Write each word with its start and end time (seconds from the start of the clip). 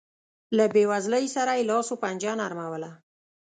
له 0.57 0.65
بېوزلۍ 0.73 1.25
سره 1.35 1.51
یې 1.57 1.67
لاس 1.69 1.87
و 1.89 1.99
پنجه 2.03 2.33
نرموله. 2.41 2.91